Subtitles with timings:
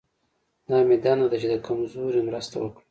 [0.67, 2.79] دا مې دنده ده چې د کمزوري مرسته وکړم.